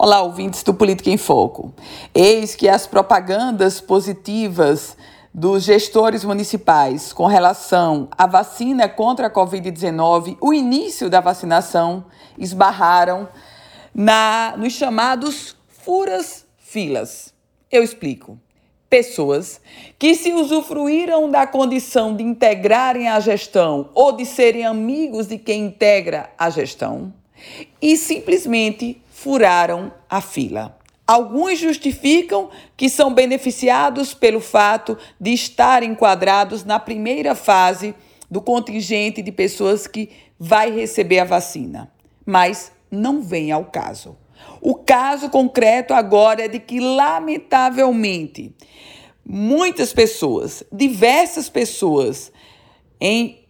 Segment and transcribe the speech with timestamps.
[0.00, 1.74] Olá, ouvintes do Política em Foco.
[2.14, 4.96] Eis que as propagandas positivas
[5.34, 12.04] dos gestores municipais com relação à vacina contra a Covid-19, o início da vacinação,
[12.38, 13.28] esbarraram
[13.92, 17.34] na, nos chamados furas-filas.
[17.68, 18.38] Eu explico.
[18.88, 19.60] Pessoas
[19.98, 25.64] que se usufruíram da condição de integrarem a gestão ou de serem amigos de quem
[25.64, 27.12] integra a gestão
[27.82, 30.78] e simplesmente furaram a fila.
[31.04, 37.96] Alguns justificam que são beneficiados pelo fato de estar enquadrados na primeira fase
[38.30, 41.90] do contingente de pessoas que vai receber a vacina,
[42.24, 44.16] mas não vem ao caso.
[44.60, 48.54] O caso concreto agora é de que, lamentavelmente,
[49.26, 52.30] muitas pessoas, diversas pessoas,
[53.00, 53.40] em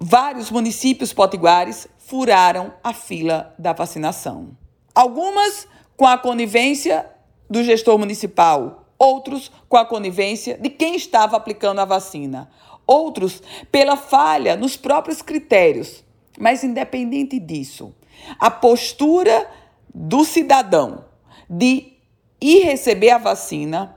[0.00, 4.63] vários municípios potiguares, furaram a fila da vacinação.
[4.94, 5.66] Algumas
[5.96, 7.10] com a conivência
[7.48, 12.50] do gestor municipal, outros com a conivência de quem estava aplicando a vacina,
[12.86, 16.04] outros pela falha nos próprios critérios.
[16.38, 17.94] Mas, independente disso,
[18.38, 19.48] a postura
[19.94, 21.04] do cidadão
[21.48, 21.92] de
[22.40, 23.96] ir receber a vacina,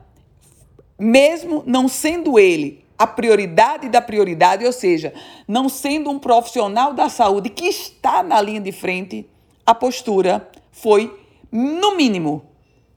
[0.99, 5.13] mesmo não sendo ele a prioridade da prioridade, ou seja,
[5.47, 9.29] não sendo um profissional da saúde que está na linha de frente,
[9.65, 10.49] a postura
[10.81, 11.13] foi,
[11.51, 12.43] no mínimo,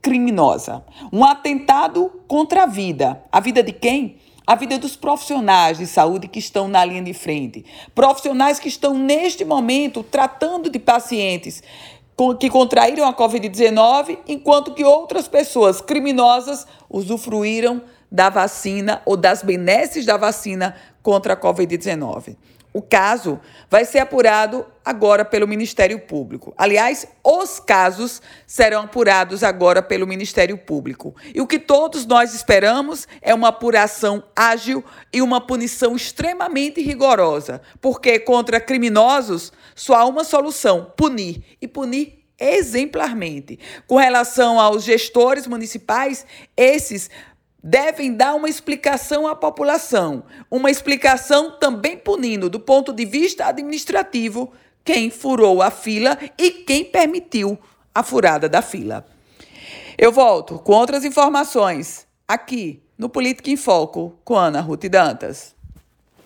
[0.01, 0.83] criminosa.
[1.11, 3.23] Um atentado contra a vida.
[3.31, 4.17] A vida de quem?
[4.45, 7.63] A vida dos profissionais de saúde que estão na linha de frente.
[7.93, 11.63] Profissionais que estão, neste momento, tratando de pacientes
[12.39, 20.05] que contraíram a Covid-19, enquanto que outras pessoas criminosas usufruíram da vacina ou das benesses
[20.05, 22.35] da vacina contra a Covid-19.
[22.73, 23.37] O caso
[23.69, 26.53] vai ser apurado agora pelo Ministério Público.
[26.57, 31.13] Aliás, os casos serão apurados agora pelo Ministério Público.
[31.35, 37.61] E o que todos nós esperamos é uma apuração ágil e uma punição extremamente rigorosa,
[37.81, 41.43] porque contra criminosos só há uma solução: punir.
[41.61, 43.59] E punir exemplarmente.
[43.85, 46.25] Com relação aos gestores municipais,
[46.57, 47.07] esses
[47.63, 54.51] devem dar uma explicação à população, uma explicação também punindo, do ponto de vista administrativo,
[54.83, 57.57] quem furou a fila e quem permitiu
[57.93, 59.05] a furada da fila.
[59.97, 65.55] Eu volto com outras informações aqui no Política em Foco com Ana Ruth Dantas.